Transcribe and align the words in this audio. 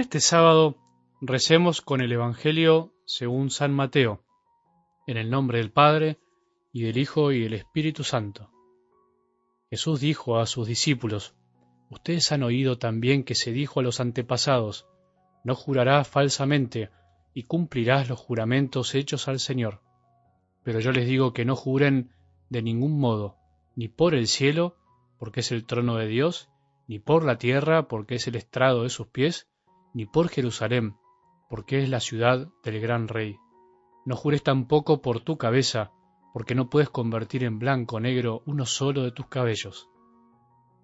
En 0.00 0.04
este 0.04 0.20
sábado 0.20 0.78
recemos 1.20 1.82
con 1.82 2.00
el 2.00 2.10
Evangelio 2.10 2.94
según 3.04 3.50
San 3.50 3.70
Mateo, 3.70 4.24
en 5.06 5.18
el 5.18 5.28
nombre 5.28 5.58
del 5.58 5.72
Padre, 5.72 6.18
y 6.72 6.84
del 6.84 6.96
Hijo 6.96 7.32
y 7.32 7.42
del 7.42 7.52
Espíritu 7.52 8.02
Santo. 8.02 8.50
Jesús 9.68 10.00
dijo 10.00 10.38
a 10.38 10.46
sus 10.46 10.66
discípulos, 10.66 11.34
Ustedes 11.90 12.32
han 12.32 12.42
oído 12.42 12.78
también 12.78 13.24
que 13.24 13.34
se 13.34 13.52
dijo 13.52 13.80
a 13.80 13.82
los 13.82 14.00
antepasados, 14.00 14.86
No 15.44 15.54
jurarás 15.54 16.08
falsamente, 16.08 16.88
y 17.34 17.42
cumplirás 17.42 18.08
los 18.08 18.18
juramentos 18.18 18.94
hechos 18.94 19.28
al 19.28 19.38
Señor. 19.38 19.82
Pero 20.62 20.80
yo 20.80 20.92
les 20.92 21.06
digo 21.06 21.34
que 21.34 21.44
no 21.44 21.56
juren 21.56 22.14
de 22.48 22.62
ningún 22.62 22.98
modo, 22.98 23.36
ni 23.76 23.88
por 23.88 24.14
el 24.14 24.28
cielo, 24.28 24.78
porque 25.18 25.40
es 25.40 25.52
el 25.52 25.66
trono 25.66 25.96
de 25.96 26.06
Dios, 26.06 26.48
ni 26.88 26.98
por 26.98 27.22
la 27.22 27.36
tierra, 27.36 27.86
porque 27.86 28.14
es 28.14 28.26
el 28.28 28.36
estrado 28.36 28.84
de 28.84 28.88
sus 28.88 29.06
pies, 29.06 29.50
ni 29.94 30.06
por 30.06 30.28
Jerusalén, 30.28 30.96
porque 31.48 31.82
es 31.82 31.88
la 31.88 32.00
ciudad 32.00 32.48
del 32.62 32.80
gran 32.80 33.08
rey. 33.08 33.38
No 34.04 34.16
jures 34.16 34.42
tampoco 34.42 35.02
por 35.02 35.20
tu 35.20 35.36
cabeza, 35.36 35.92
porque 36.32 36.54
no 36.54 36.70
puedes 36.70 36.90
convertir 36.90 37.44
en 37.44 37.58
blanco 37.58 37.96
o 37.96 38.00
negro 38.00 38.42
uno 38.46 38.66
solo 38.66 39.02
de 39.02 39.12
tus 39.12 39.26
cabellos. 39.26 39.88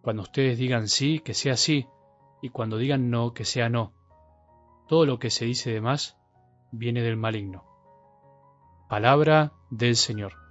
Cuando 0.03 0.23
ustedes 0.23 0.59
digan 0.59 0.89
sí, 0.89 1.21
que 1.21 1.35
sea 1.35 1.57
sí, 1.57 1.87
y 2.43 2.51
cuando 2.51 2.79
digan 2.79 3.11
no, 3.11 3.33
que 3.33 3.45
sea 3.45 3.69
no. 3.69 3.93
Todo 4.89 5.07
lo 5.07 5.19
que 5.19 5.31
se 5.31 5.45
dice 5.45 5.73
de 5.73 5.81
más 5.81 6.19
viene 6.71 7.03
del 7.03 7.17
maligno. 7.17 7.65
Palabra 8.89 9.53
del 9.71 9.97
Señor. 9.97 10.46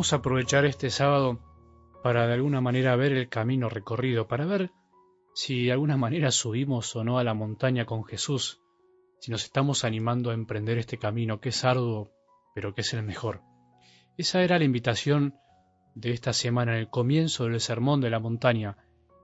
Podemos 0.00 0.14
aprovechar 0.14 0.64
este 0.64 0.88
sábado 0.88 1.38
para 2.02 2.26
de 2.26 2.32
alguna 2.32 2.62
manera 2.62 2.96
ver 2.96 3.12
el 3.12 3.28
camino 3.28 3.68
recorrido, 3.68 4.26
para 4.28 4.46
ver 4.46 4.70
si 5.34 5.66
de 5.66 5.72
alguna 5.72 5.98
manera 5.98 6.30
subimos 6.30 6.96
o 6.96 7.04
no 7.04 7.18
a 7.18 7.22
la 7.22 7.34
montaña 7.34 7.84
con 7.84 8.04
Jesús, 8.04 8.62
si 9.18 9.30
nos 9.30 9.44
estamos 9.44 9.84
animando 9.84 10.30
a 10.30 10.32
emprender 10.32 10.78
este 10.78 10.96
camino 10.96 11.38
que 11.38 11.50
es 11.50 11.66
arduo, 11.66 12.12
pero 12.54 12.74
que 12.74 12.80
es 12.80 12.94
el 12.94 13.02
mejor. 13.02 13.42
Esa 14.16 14.42
era 14.42 14.58
la 14.58 14.64
invitación 14.64 15.34
de 15.94 16.12
esta 16.12 16.32
semana, 16.32 16.72
en 16.72 16.78
el 16.78 16.88
comienzo 16.88 17.44
del 17.44 17.60
sermón 17.60 18.00
de 18.00 18.08
la 18.08 18.20
montaña. 18.20 18.78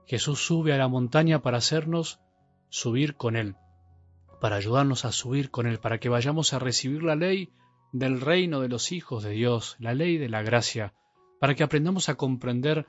Jesús 0.05 0.45
sube 0.45 0.73
a 0.73 0.77
la 0.77 0.87
montaña 0.87 1.41
para 1.41 1.57
hacernos 1.57 2.19
subir 2.69 3.15
con 3.15 3.35
Él, 3.35 3.55
para 4.39 4.57
ayudarnos 4.57 5.05
a 5.05 5.11
subir 5.11 5.49
con 5.49 5.65
Él, 5.65 5.79
para 5.79 5.97
que 5.97 6.09
vayamos 6.09 6.53
a 6.53 6.59
recibir 6.59 7.01
la 7.01 7.15
ley 7.15 7.51
del 7.97 8.21
reino 8.21 8.61
de 8.61 8.69
los 8.69 8.91
hijos 8.91 9.23
de 9.23 9.31
Dios, 9.31 9.75
la 9.79 9.93
ley 9.93 10.17
de 10.17 10.29
la 10.29 10.43
gracia, 10.43 10.93
para 11.39 11.55
que 11.55 11.63
aprendamos 11.63 12.09
a 12.09 12.15
comprender 12.15 12.85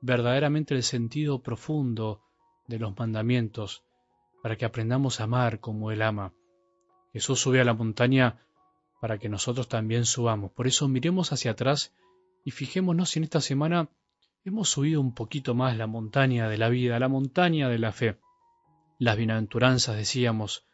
verdaderamente 0.00 0.74
el 0.74 0.82
sentido 0.82 1.42
profundo 1.42 2.22
de 2.66 2.78
los 2.78 2.96
mandamientos, 2.96 3.84
para 4.42 4.56
que 4.56 4.64
aprendamos 4.64 5.20
a 5.20 5.24
amar 5.24 5.60
como 5.60 5.90
Él 5.90 6.02
ama. 6.02 6.32
Jesús 7.12 7.40
sube 7.40 7.60
a 7.60 7.64
la 7.64 7.74
montaña 7.74 8.46
para 9.00 9.18
que 9.18 9.28
nosotros 9.28 9.68
también 9.68 10.04
subamos. 10.04 10.52
Por 10.52 10.66
eso 10.66 10.88
miremos 10.88 11.32
hacia 11.32 11.50
atrás 11.52 11.92
y 12.44 12.52
fijémonos 12.52 13.10
si 13.10 13.18
en 13.18 13.24
esta 13.24 13.40
semana 13.40 13.90
hemos 14.44 14.68
subido 14.68 15.00
un 15.00 15.14
poquito 15.14 15.54
más 15.54 15.76
la 15.76 15.86
montaña 15.86 16.48
de 16.48 16.58
la 16.58 16.68
vida, 16.68 16.98
la 16.98 17.08
montaña 17.08 17.68
de 17.68 17.78
la 17.78 17.92
fe. 17.92 18.18
Las 18.98 19.16
bienaventuranzas, 19.16 19.96
decíamos 19.96 20.66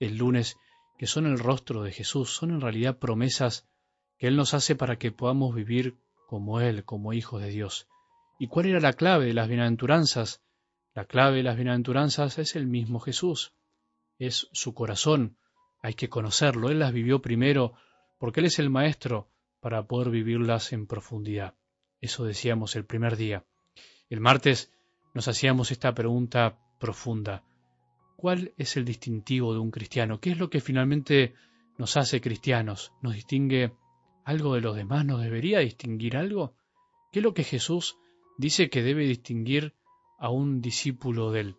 el 0.00 0.16
lunes, 0.16 0.56
que 0.98 1.06
son 1.06 1.26
el 1.26 1.38
rostro 1.38 1.82
de 1.82 1.92
Jesús, 1.92 2.34
son 2.34 2.50
en 2.50 2.60
realidad 2.60 2.98
promesas 2.98 3.68
que 4.18 4.26
Él 4.26 4.36
nos 4.36 4.52
hace 4.52 4.74
para 4.74 4.98
que 4.98 5.12
podamos 5.12 5.54
vivir 5.54 5.96
como 6.26 6.60
Él, 6.60 6.84
como 6.84 7.12
hijos 7.12 7.40
de 7.40 7.50
Dios. 7.50 7.88
¿Y 8.38 8.48
cuál 8.48 8.66
era 8.66 8.80
la 8.80 8.92
clave 8.92 9.26
de 9.26 9.34
las 9.34 9.48
bienaventuranzas? 9.48 10.42
La 10.94 11.04
clave 11.04 11.38
de 11.38 11.42
las 11.44 11.56
bienaventuranzas 11.56 12.38
es 12.38 12.56
el 12.56 12.66
mismo 12.66 12.98
Jesús, 12.98 13.54
es 14.18 14.48
su 14.52 14.74
corazón, 14.74 15.38
hay 15.80 15.94
que 15.94 16.08
conocerlo, 16.08 16.68
Él 16.68 16.80
las 16.80 16.92
vivió 16.92 17.22
primero 17.22 17.74
porque 18.18 18.40
Él 18.40 18.46
es 18.46 18.58
el 18.58 18.68
Maestro 18.68 19.30
para 19.60 19.86
poder 19.86 20.10
vivirlas 20.10 20.72
en 20.72 20.86
profundidad. 20.86 21.54
Eso 22.00 22.24
decíamos 22.24 22.74
el 22.74 22.84
primer 22.84 23.16
día. 23.16 23.44
El 24.10 24.20
martes 24.20 24.72
nos 25.14 25.28
hacíamos 25.28 25.70
esta 25.70 25.94
pregunta 25.94 26.58
profunda. 26.78 27.44
¿Cuál 28.20 28.52
es 28.56 28.76
el 28.76 28.84
distintivo 28.84 29.52
de 29.52 29.60
un 29.60 29.70
cristiano? 29.70 30.18
¿Qué 30.18 30.32
es 30.32 30.38
lo 30.38 30.50
que 30.50 30.60
finalmente 30.60 31.34
nos 31.78 31.96
hace 31.96 32.20
cristianos? 32.20 32.92
¿Nos 33.00 33.14
distingue 33.14 33.74
algo 34.24 34.56
de 34.56 34.60
los 34.60 34.74
demás? 34.74 35.04
¿Nos 35.04 35.22
debería 35.22 35.60
distinguir 35.60 36.16
algo? 36.16 36.56
¿Qué 37.12 37.20
es 37.20 37.22
lo 37.22 37.32
que 37.32 37.44
Jesús 37.44 37.96
dice 38.36 38.70
que 38.70 38.82
debe 38.82 39.06
distinguir 39.06 39.76
a 40.18 40.30
un 40.30 40.60
discípulo 40.60 41.30
de 41.30 41.40
él? 41.42 41.56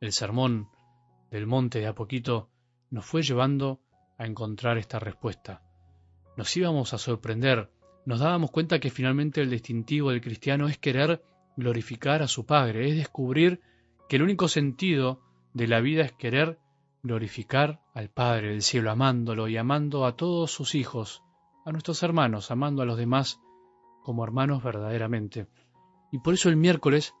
El 0.00 0.10
sermón 0.10 0.68
del 1.30 1.46
monte 1.46 1.78
de 1.78 1.86
a 1.86 1.94
poquito 1.94 2.50
nos 2.90 3.06
fue 3.06 3.22
llevando 3.22 3.80
a 4.18 4.26
encontrar 4.26 4.78
esta 4.78 4.98
respuesta. 4.98 5.62
Nos 6.36 6.56
íbamos 6.56 6.92
a 6.92 6.98
sorprender, 6.98 7.70
nos 8.04 8.18
dábamos 8.18 8.50
cuenta 8.50 8.80
que 8.80 8.90
finalmente 8.90 9.40
el 9.40 9.50
distintivo 9.50 10.10
del 10.10 10.22
cristiano 10.22 10.66
es 10.66 10.76
querer 10.76 11.22
glorificar 11.56 12.20
a 12.20 12.26
su 12.26 12.46
Padre, 12.46 12.88
es 12.88 12.96
descubrir 12.96 13.60
que 14.08 14.16
el 14.16 14.24
único 14.24 14.48
sentido 14.48 15.22
de 15.54 15.66
la 15.66 15.80
vida 15.80 16.02
es 16.02 16.12
querer 16.12 16.58
glorificar 17.02 17.80
al 17.94 18.08
Padre 18.08 18.50
del 18.50 18.62
cielo, 18.62 18.90
amándolo 18.90 19.48
y 19.48 19.56
amando 19.56 20.06
a 20.06 20.16
todos 20.16 20.50
sus 20.50 20.74
hijos, 20.74 21.22
a 21.64 21.72
nuestros 21.72 22.02
hermanos, 22.02 22.50
amando 22.50 22.82
a 22.82 22.86
los 22.86 22.96
demás 22.96 23.40
como 24.02 24.24
hermanos 24.24 24.62
verdaderamente. 24.62 25.48
Y 26.10 26.18
por 26.18 26.34
eso 26.34 26.48
el 26.48 26.56
miércoles 26.56 27.14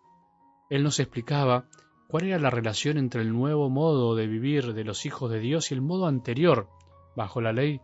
Él 0.70 0.82
nos 0.82 1.00
explicaba 1.00 1.68
cuál 2.08 2.24
era 2.24 2.38
la 2.38 2.50
relación 2.50 2.98
entre 2.98 3.22
el 3.22 3.32
nuevo 3.32 3.70
modo 3.70 4.14
de 4.14 4.26
vivir 4.26 4.74
de 4.74 4.84
los 4.84 5.06
hijos 5.06 5.30
de 5.30 5.40
Dios 5.40 5.70
y 5.70 5.74
el 5.74 5.82
modo 5.82 6.06
anterior, 6.06 6.68
bajo 7.16 7.40
la 7.40 7.52
ley 7.52 7.80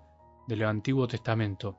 del 0.46 0.64
Antiguo 0.64 1.08
Testamento. 1.08 1.76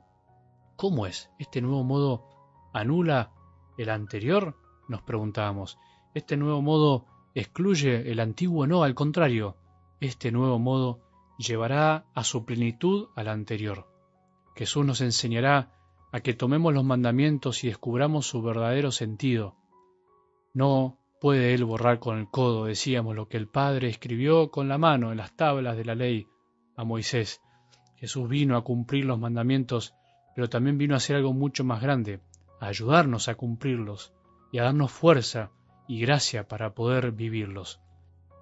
¿Cómo 0.76 1.06
es? 1.06 1.30
¿Este 1.38 1.60
nuevo 1.60 1.84
modo 1.84 2.24
anula 2.72 3.32
el 3.76 3.90
anterior? 3.90 4.56
Nos 4.88 5.02
preguntábamos. 5.02 5.78
¿Este 6.14 6.36
nuevo 6.36 6.62
modo 6.62 7.06
excluye 7.34 8.10
el 8.10 8.20
antiguo 8.20 8.66
no, 8.66 8.82
al 8.82 8.94
contrario, 8.94 9.56
este 10.00 10.32
nuevo 10.32 10.58
modo 10.58 11.00
llevará 11.38 12.06
a 12.14 12.24
su 12.24 12.44
plenitud 12.44 13.08
al 13.16 13.28
anterior. 13.28 13.86
Jesús 14.54 14.84
nos 14.84 15.00
enseñará 15.00 15.72
a 16.12 16.20
que 16.20 16.34
tomemos 16.34 16.74
los 16.74 16.84
mandamientos 16.84 17.64
y 17.64 17.68
descubramos 17.68 18.26
su 18.26 18.42
verdadero 18.42 18.90
sentido. 18.90 19.56
No 20.52 20.98
puede 21.20 21.54
Él 21.54 21.64
borrar 21.64 21.98
con 21.98 22.18
el 22.18 22.28
codo, 22.28 22.64
decíamos, 22.64 23.14
lo 23.14 23.28
que 23.28 23.36
el 23.36 23.46
Padre 23.46 23.88
escribió 23.88 24.50
con 24.50 24.68
la 24.68 24.78
mano 24.78 25.12
en 25.12 25.18
las 25.18 25.36
tablas 25.36 25.76
de 25.76 25.84
la 25.84 25.94
ley 25.94 26.26
a 26.76 26.84
Moisés. 26.84 27.40
Jesús 27.96 28.28
vino 28.28 28.56
a 28.56 28.64
cumplir 28.64 29.04
los 29.04 29.18
mandamientos, 29.18 29.94
pero 30.34 30.48
también 30.48 30.78
vino 30.78 30.94
a 30.94 30.96
hacer 30.96 31.16
algo 31.16 31.32
mucho 31.32 31.62
más 31.64 31.80
grande, 31.82 32.20
a 32.58 32.66
ayudarnos 32.66 33.28
a 33.28 33.34
cumplirlos 33.34 34.12
y 34.50 34.58
a 34.58 34.64
darnos 34.64 34.90
fuerza 34.90 35.52
y 35.90 35.98
gracia 35.98 36.46
para 36.46 36.72
poder 36.72 37.10
vivirlos. 37.10 37.80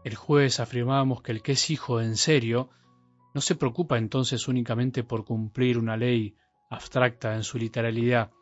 El 0.05 0.17
jueves 0.17 0.61
afirmábamos 0.61 1.23
que 1.23 1.33
el 1.33 1.41
que 1.41 1.53
es 1.53 1.71
hijo 1.71 1.99
en 1.99 2.19
serio 2.19 2.69
no 3.33 3.41
se 3.41 3.55
preocupa 3.55 3.97
entonces 3.97 4.49
únicamente 4.49 5.03
por 5.03 5.25
cumplir 5.25 5.79
una 5.79 5.97
ley 5.97 6.37
abstracta 6.69 7.35
en 7.35 7.45
su 7.45 7.57
literalidad, 7.57 8.33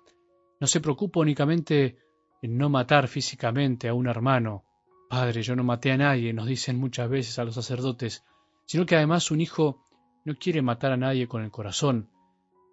no 0.58 0.66
se 0.66 0.80
preocupa 0.80 1.20
únicamente 1.20 1.98
en 2.42 2.58
no 2.58 2.68
matar 2.68 3.06
físicamente 3.06 3.88
a 3.88 3.94
un 3.94 4.08
hermano. 4.08 4.64
Padre, 5.08 5.40
yo 5.42 5.54
no 5.54 5.62
maté 5.62 5.92
a 5.92 5.96
nadie, 5.96 6.32
nos 6.32 6.48
dicen 6.48 6.76
muchas 6.76 7.08
veces 7.08 7.38
a 7.38 7.44
los 7.44 7.54
sacerdotes, 7.54 8.24
sino 8.64 8.86
que 8.86 8.96
además 8.96 9.30
un 9.30 9.40
hijo 9.40 9.86
no 10.24 10.34
quiere 10.34 10.62
matar 10.62 10.90
a 10.90 10.96
nadie 10.96 11.28
con 11.28 11.44
el 11.44 11.52
corazón, 11.52 12.10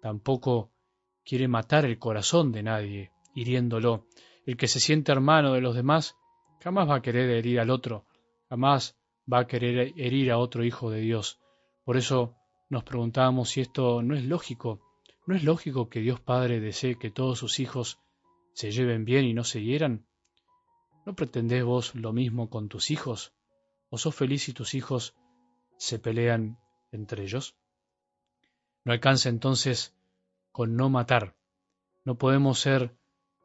tampoco 0.02 0.72
quiere 1.24 1.46
matar 1.46 1.84
el 1.84 2.00
corazón 2.00 2.50
de 2.50 2.64
nadie, 2.64 3.12
hiriéndolo. 3.36 4.08
El 4.46 4.56
que 4.56 4.66
se 4.66 4.80
siente 4.80 5.12
hermano 5.12 5.52
de 5.52 5.60
los 5.60 5.76
demás 5.76 6.16
jamás 6.64 6.88
va 6.88 6.94
a 6.96 7.02
querer 7.02 7.28
herir 7.28 7.60
al 7.60 7.68
otro, 7.68 8.06
jamás 8.48 8.96
va 9.30 9.40
a 9.40 9.46
querer 9.46 9.92
herir 9.98 10.32
a 10.32 10.38
otro 10.38 10.64
hijo 10.64 10.90
de 10.90 11.00
Dios. 11.00 11.38
Por 11.84 11.98
eso 11.98 12.36
nos 12.70 12.84
preguntábamos 12.84 13.50
si 13.50 13.60
esto 13.60 14.00
no 14.02 14.16
es 14.16 14.24
lógico. 14.24 14.80
¿No 15.26 15.34
es 15.36 15.44
lógico 15.44 15.90
que 15.90 16.00
Dios 16.00 16.20
Padre 16.20 16.60
desee 16.60 16.98
que 16.98 17.10
todos 17.10 17.38
sus 17.38 17.60
hijos 17.60 18.00
se 18.54 18.70
lleven 18.70 19.04
bien 19.04 19.26
y 19.26 19.34
no 19.34 19.44
se 19.44 19.60
hieran? 19.60 20.06
¿No 21.04 21.14
pretendés 21.14 21.64
vos 21.64 21.94
lo 21.94 22.14
mismo 22.14 22.48
con 22.48 22.70
tus 22.70 22.90
hijos? 22.90 23.34
¿O 23.90 23.98
sos 23.98 24.14
feliz 24.14 24.44
si 24.44 24.54
tus 24.54 24.72
hijos 24.72 25.14
se 25.76 25.98
pelean 25.98 26.58
entre 26.92 27.24
ellos? 27.24 27.56
No 28.84 28.94
alcanza 28.94 29.28
entonces 29.28 29.94
con 30.50 30.76
no 30.76 30.88
matar. 30.88 31.36
No 32.04 32.16
podemos 32.16 32.58
ser 32.58 32.96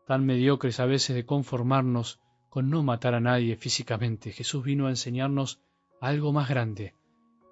tan 0.07 0.25
mediocres 0.25 0.79
a 0.79 0.85
veces 0.85 1.17
de 1.17 1.25
conformarnos 1.25 2.21
con 2.49 2.69
no 2.69 2.83
matar 2.83 3.13
a 3.13 3.19
nadie 3.19 3.55
físicamente. 3.55 4.31
Jesús 4.31 4.63
vino 4.63 4.87
a 4.87 4.89
enseñarnos 4.89 5.61
algo 6.01 6.33
más 6.33 6.49
grande, 6.49 6.93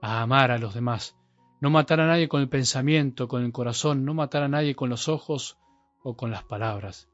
a 0.01 0.21
amar 0.21 0.51
a 0.51 0.57
los 0.57 0.73
demás, 0.73 1.15
No 1.59 1.71
matar 1.71 1.99
a 1.99 2.05
nadie 2.05 2.27
con 2.27 2.41
el 2.41 2.49
pensamiento, 2.49 3.27
con 3.27 3.43
el 3.43 3.51
corazón, 3.51 4.05
no 4.05 4.13
matar 4.13 4.43
a 4.43 4.47
nadie 4.47 4.75
con 4.75 4.89
los 4.89 5.07
ojos 5.07 5.57
o 6.03 6.15
con 6.15 6.29
las 6.29 6.43
palabras. 6.43 7.09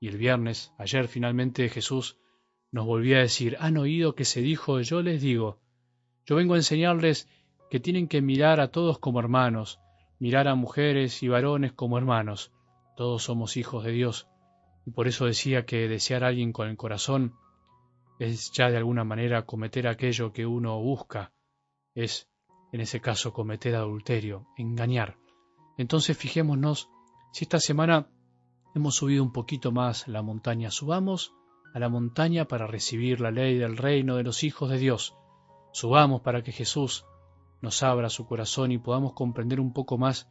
Y 0.00 0.08
el 0.08 0.16
viernes, 0.16 0.72
ayer 0.78 1.06
finalmente 1.06 1.68
Jesús 1.68 2.18
nos 2.72 2.86
volvía 2.86 3.18
a 3.18 3.20
decir, 3.20 3.56
han 3.60 3.76
oído 3.76 4.14
que 4.16 4.24
se 4.24 4.40
dijo, 4.40 4.80
yo 4.80 5.00
les 5.00 5.22
digo, 5.22 5.60
yo 6.26 6.36
vengo 6.36 6.54
a 6.54 6.58
enseñarles 6.58 7.28
que 7.70 7.80
tienen 7.80 8.08
que 8.08 8.20
mirar 8.20 8.60
a 8.60 8.72
todos 8.72 8.98
como 8.98 9.20
hermanos, 9.20 9.80
mirar 10.18 10.48
a 10.48 10.54
mujeres 10.54 11.22
y 11.22 11.28
varones 11.28 11.72
como 11.72 11.98
hermanos. 11.98 12.52
Todos 12.96 13.22
somos 13.22 13.56
hijos 13.56 13.84
de 13.84 13.92
Dios. 13.92 14.28
Y 14.88 14.90
por 14.90 15.06
eso 15.06 15.26
decía 15.26 15.66
que 15.66 15.86
desear 15.86 16.24
a 16.24 16.28
alguien 16.28 16.50
con 16.50 16.66
el 16.66 16.78
corazón 16.78 17.34
es 18.18 18.50
ya 18.52 18.70
de 18.70 18.78
alguna 18.78 19.04
manera 19.04 19.44
cometer 19.44 19.86
aquello 19.86 20.32
que 20.32 20.46
uno 20.46 20.80
busca, 20.80 21.34
es 21.94 22.30
en 22.72 22.80
ese 22.80 22.98
caso 22.98 23.34
cometer 23.34 23.74
adulterio, 23.74 24.46
engañar. 24.56 25.18
Entonces 25.76 26.16
fijémonos 26.16 26.88
si 27.34 27.44
esta 27.44 27.60
semana 27.60 28.08
hemos 28.74 28.94
subido 28.94 29.22
un 29.22 29.30
poquito 29.30 29.72
más 29.72 30.08
la 30.08 30.22
montaña, 30.22 30.70
subamos 30.70 31.34
a 31.74 31.78
la 31.78 31.90
montaña 31.90 32.46
para 32.46 32.66
recibir 32.66 33.20
la 33.20 33.30
ley 33.30 33.58
del 33.58 33.76
reino 33.76 34.16
de 34.16 34.22
los 34.22 34.42
hijos 34.42 34.70
de 34.70 34.78
Dios. 34.78 35.14
Subamos 35.72 36.22
para 36.22 36.42
que 36.42 36.52
Jesús 36.52 37.04
nos 37.60 37.82
abra 37.82 38.08
su 38.08 38.26
corazón 38.26 38.72
y 38.72 38.78
podamos 38.78 39.12
comprender 39.12 39.60
un 39.60 39.74
poco 39.74 39.98
más 39.98 40.30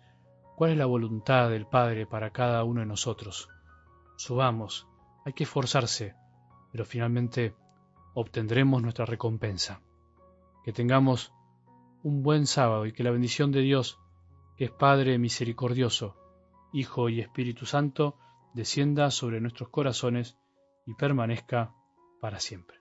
cuál 0.56 0.72
es 0.72 0.78
la 0.80 0.88
voluntad 0.88 1.52
del 1.52 1.68
Padre 1.68 2.08
para 2.08 2.32
cada 2.32 2.64
uno 2.64 2.80
de 2.80 2.88
nosotros. 2.88 3.50
Subamos, 4.18 4.88
hay 5.26 5.34
que 5.34 5.44
esforzarse, 5.44 6.16
pero 6.72 6.86
finalmente 6.86 7.56
obtendremos 8.14 8.82
nuestra 8.82 9.06
recompensa. 9.06 9.82
Que 10.64 10.74
tengamos 10.74 11.32
un 12.04 12.24
buen 12.24 12.48
sábado 12.48 12.86
y 12.86 12.94
que 12.94 13.04
la 13.04 13.12
bendición 13.12 13.52
de 13.52 13.62
Dios, 13.62 14.00
que 14.58 14.66
es 14.66 14.72
Padre 14.72 15.18
misericordioso, 15.20 16.16
Hijo 16.74 17.10
y 17.10 17.22
Espíritu 17.22 17.66
Santo, 17.66 18.18
descienda 18.54 19.12
sobre 19.12 19.40
nuestros 19.40 19.70
corazones 19.70 20.38
y 20.86 20.96
permanezca 20.96 21.74
para 22.20 22.40
siempre. 22.40 22.77